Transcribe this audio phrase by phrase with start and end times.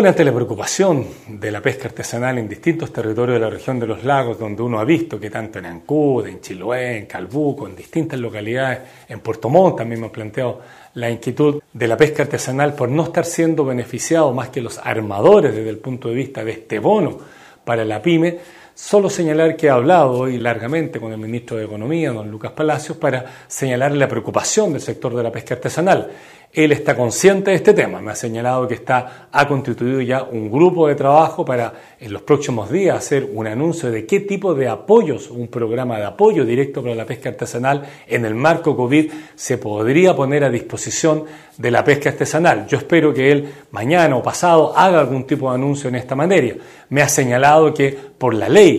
[0.00, 3.86] Bueno, ante la preocupación de la pesca artesanal en distintos territorios de la región de
[3.86, 7.76] los lagos, donde uno ha visto que tanto en Ancud, en Chiloé, en Calbuco, en
[7.76, 10.62] distintas localidades, en Puerto Montt también hemos planteado
[10.94, 15.54] la inquietud de la pesca artesanal por no estar siendo beneficiado más que los armadores
[15.54, 17.18] desde el punto de vista de este bono
[17.62, 18.38] para la pyme,
[18.82, 22.96] Solo señalar que he hablado hoy largamente con el ministro de Economía, don Lucas Palacios,
[22.96, 26.10] para señalar la preocupación del sector de la pesca artesanal.
[26.52, 30.50] Él está consciente de este tema, me ha señalado que está, ha constituido ya un
[30.50, 34.66] grupo de trabajo para en los próximos días hacer un anuncio de qué tipo de
[34.66, 39.58] apoyos, un programa de apoyo directo para la pesca artesanal en el marco COVID se
[39.58, 41.24] podría poner a disposición
[41.56, 42.66] de la pesca artesanal.
[42.66, 46.56] Yo espero que él mañana o pasado haga algún tipo de anuncio en esta materia.
[46.88, 48.69] Me ha señalado que por la ley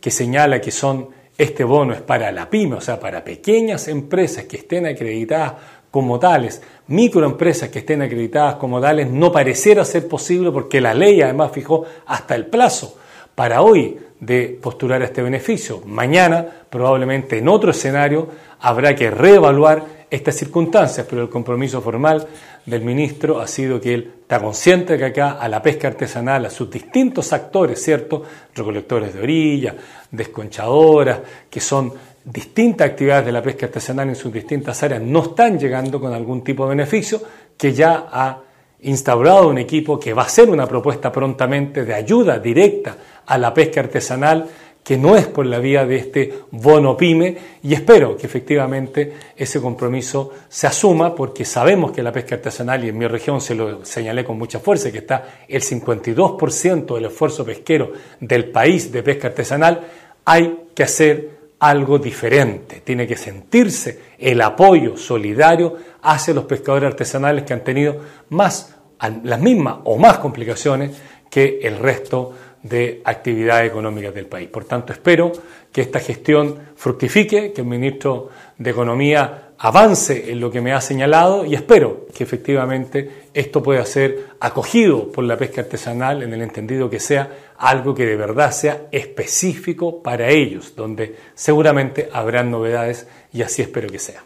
[0.00, 4.44] que señala que son este bono es para la pyme, o sea, para pequeñas empresas
[4.44, 5.52] que estén acreditadas
[5.90, 11.20] como tales, microempresas que estén acreditadas como tales, no pareciera ser posible porque la ley
[11.22, 12.96] además fijó hasta el plazo
[13.34, 15.82] para hoy de postular este beneficio.
[15.84, 18.28] Mañana, probablemente en otro escenario,
[18.60, 22.26] habrá que reevaluar estas circunstancias, pero el compromiso formal
[22.64, 26.50] del ministro ha sido que él está consciente que acá a la pesca artesanal, a
[26.50, 28.22] sus distintos actores, ¿cierto?
[28.54, 29.74] Recolectores de orilla,
[30.10, 31.92] desconchadoras, que son
[32.24, 36.42] distintas actividades de la pesca artesanal en sus distintas áreas, no están llegando con algún
[36.42, 37.20] tipo de beneficio,
[37.56, 38.40] que ya ha
[38.82, 42.96] instaurado un equipo que va a hacer una propuesta prontamente de ayuda directa
[43.26, 44.48] a la pesca artesanal
[44.86, 49.60] que no es por la vía de este bono pyme y espero que efectivamente ese
[49.60, 53.84] compromiso se asuma porque sabemos que la pesca artesanal, y en mi región se lo
[53.84, 59.26] señalé con mucha fuerza, que está el 52% del esfuerzo pesquero del país de pesca
[59.26, 59.88] artesanal,
[60.24, 67.42] hay que hacer algo diferente, tiene que sentirse el apoyo solidario hacia los pescadores artesanales
[67.42, 68.76] que han tenido más,
[69.24, 70.92] las mismas o más complicaciones
[71.28, 72.34] que el resto
[72.68, 74.48] de actividades económicas del país.
[74.48, 75.32] Por tanto, espero
[75.72, 80.80] que esta gestión fructifique, que el ministro de Economía avance en lo que me ha
[80.80, 86.42] señalado y espero que efectivamente esto pueda ser acogido por la pesca artesanal en el
[86.42, 93.06] entendido que sea algo que de verdad sea específico para ellos, donde seguramente habrán novedades
[93.32, 94.24] y así espero que sea.